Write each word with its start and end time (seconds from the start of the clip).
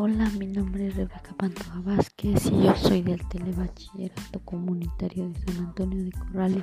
Hola, 0.00 0.30
mi 0.38 0.46
nombre 0.46 0.86
es 0.86 0.94
Rebeca 0.94 1.34
Pantoja 1.36 1.80
Vázquez 1.80 2.46
y 2.46 2.62
yo 2.62 2.72
soy 2.76 3.02
del 3.02 3.26
Telebachillerato 3.30 4.38
Comunitario 4.44 5.28
de 5.28 5.40
San 5.40 5.64
Antonio 5.66 6.04
de 6.04 6.12
Corrales 6.12 6.62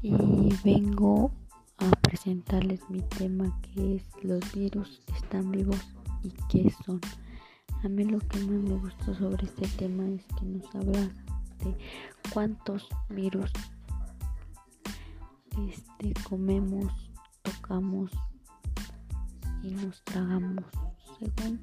y 0.00 0.48
vengo 0.64 1.32
a 1.76 1.90
presentarles 2.00 2.80
mi 2.88 3.02
tema 3.02 3.54
que 3.60 3.96
es 3.96 4.04
los 4.22 4.40
virus 4.54 5.02
están 5.14 5.50
vivos 5.50 5.94
y 6.22 6.30
qué 6.48 6.72
son. 6.86 7.02
A 7.84 7.88
mí 7.90 8.04
lo 8.04 8.18
que 8.20 8.38
más 8.38 8.62
me 8.62 8.78
gustó 8.78 9.14
sobre 9.14 9.44
este 9.44 9.68
tema 9.76 10.08
es 10.08 10.24
que 10.38 10.46
nos 10.46 10.74
habla 10.74 11.10
de 11.62 11.76
cuántos 12.32 12.88
virus 13.10 13.52
este, 15.68 16.14
comemos, 16.26 16.90
tocamos 17.42 18.10
y 19.62 19.72
nos 19.72 20.02
tragamos 20.04 20.64
según 21.18 21.60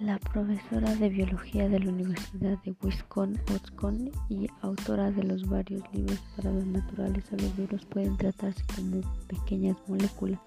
la 0.00 0.16
profesora 0.18 0.94
de 0.94 1.08
biología 1.08 1.68
de 1.68 1.80
la 1.80 1.90
Universidad 1.90 2.56
de 2.62 2.74
Wisconsin 2.82 4.12
y 4.28 4.46
autora 4.60 5.10
de 5.10 5.24
los 5.24 5.48
varios 5.48 5.82
libros 5.92 6.20
para 6.36 6.52
los 6.52 6.64
naturales 6.66 7.24
los 7.32 7.56
virus 7.56 7.84
pueden 7.86 8.16
tratarse 8.16 8.62
como 8.76 9.00
pequeñas 9.26 9.76
moléculas. 9.88 10.40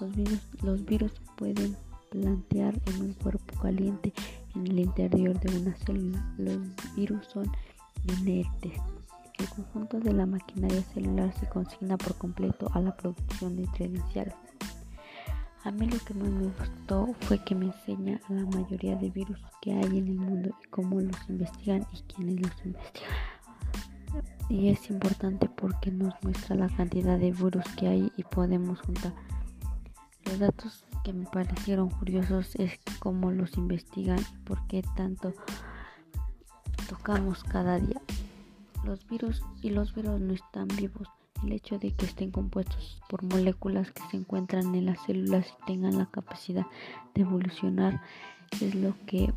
Los 0.00 0.14
virus, 0.14 0.40
los 0.62 0.84
virus 0.84 1.12
pueden 1.36 1.76
plantear 2.10 2.74
en 2.86 3.02
un 3.02 3.12
cuerpo 3.14 3.60
caliente 3.60 4.12
en 4.54 4.66
el 4.68 4.78
interior 4.78 5.38
de 5.40 5.58
una 5.58 5.74
célula. 5.74 6.34
Los 6.38 6.58
virus 6.94 7.26
son 7.26 7.50
inertes. 8.20 8.80
El 9.38 9.48
conjunto 9.48 9.98
de 9.98 10.12
la 10.12 10.26
maquinaria 10.26 10.82
celular 10.82 11.34
se 11.34 11.48
consigna 11.48 11.96
por 11.96 12.14
completo 12.14 12.70
a 12.72 12.80
la 12.80 12.96
producción 12.96 13.56
de 13.56 13.66
credenciales. 13.66 14.43
A 15.64 15.70
mí 15.70 15.86
lo 15.86 15.98
que 16.00 16.12
más 16.12 16.28
me 16.28 16.48
gustó 16.48 17.14
fue 17.22 17.42
que 17.42 17.54
me 17.54 17.64
enseña 17.64 18.20
la 18.28 18.44
mayoría 18.44 18.96
de 18.96 19.08
virus 19.08 19.40
que 19.62 19.72
hay 19.72 19.96
en 19.96 20.08
el 20.08 20.18
mundo 20.18 20.50
y 20.62 20.68
cómo 20.68 21.00
los 21.00 21.16
investigan 21.26 21.86
y 21.90 22.02
quiénes 22.02 22.42
los 22.42 22.66
investigan. 22.66 23.10
Y 24.50 24.68
es 24.68 24.90
importante 24.90 25.48
porque 25.48 25.90
nos 25.90 26.12
muestra 26.22 26.54
la 26.54 26.68
cantidad 26.68 27.18
de 27.18 27.32
virus 27.32 27.64
que 27.78 27.88
hay 27.88 28.12
y 28.14 28.24
podemos 28.24 28.82
juntar. 28.82 29.14
Los 30.26 30.38
datos 30.38 30.84
que 31.02 31.14
me 31.14 31.24
parecieron 31.24 31.88
curiosos 31.88 32.54
es 32.56 32.78
cómo 32.98 33.30
los 33.30 33.56
investigan 33.56 34.20
y 34.20 34.44
por 34.44 34.66
qué 34.66 34.82
tanto 34.94 35.32
tocamos 36.90 37.42
cada 37.42 37.78
día. 37.78 38.02
Los 38.84 39.06
virus 39.06 39.42
y 39.62 39.70
los 39.70 39.94
virus 39.94 40.20
no 40.20 40.34
están 40.34 40.68
vivos 40.68 41.08
el 41.44 41.52
hecho 41.52 41.78
de 41.78 41.92
que 41.92 42.06
estén 42.06 42.30
compuestos 42.30 43.00
por 43.08 43.22
moléculas 43.22 43.90
que 43.92 44.02
se 44.10 44.16
encuentran 44.16 44.74
en 44.74 44.86
las 44.86 45.00
células 45.04 45.46
y 45.48 45.66
tengan 45.66 45.98
la 45.98 46.06
capacidad 46.06 46.66
de 47.14 47.22
evolucionar 47.22 48.00
es 48.60 48.74
lo 48.74 48.94
que 49.06 49.32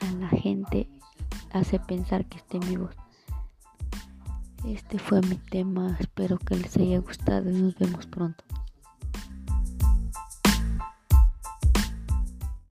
a 0.00 0.12
la 0.12 0.28
gente 0.28 0.88
hace 1.52 1.78
pensar 1.78 2.24
que 2.26 2.38
estén 2.38 2.60
vivos. 2.60 2.94
Este 4.66 4.98
fue 4.98 5.20
mi 5.22 5.36
tema, 5.36 5.96
espero 5.98 6.38
que 6.38 6.56
les 6.56 6.76
haya 6.76 6.98
gustado 6.98 7.50
y 7.50 7.54
nos 7.54 7.76
vemos 7.76 8.06
pronto. 8.06 8.44